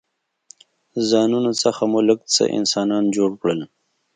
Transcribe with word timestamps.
ځانونو 1.09 1.51
څخه 1.63 1.81
مو 1.91 1.99
لږ 2.09 2.19
څه 2.35 2.43
انسانان 2.57 3.03
جوړ 3.17 3.31
کړل. 3.41 3.59